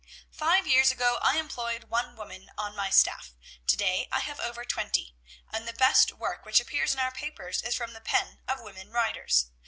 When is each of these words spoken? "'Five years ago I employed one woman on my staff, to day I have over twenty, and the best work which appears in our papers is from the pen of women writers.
"'Five 0.31 0.65
years 0.65 0.89
ago 0.89 1.19
I 1.21 1.37
employed 1.37 1.83
one 1.83 2.15
woman 2.15 2.49
on 2.57 2.75
my 2.75 2.89
staff, 2.89 3.35
to 3.67 3.77
day 3.77 4.07
I 4.11 4.19
have 4.21 4.39
over 4.39 4.65
twenty, 4.65 5.15
and 5.51 5.67
the 5.67 5.73
best 5.73 6.11
work 6.13 6.43
which 6.43 6.59
appears 6.59 6.91
in 6.91 6.99
our 6.99 7.11
papers 7.11 7.61
is 7.61 7.75
from 7.75 7.93
the 7.93 8.01
pen 8.01 8.39
of 8.47 8.61
women 8.61 8.91
writers. 8.91 9.51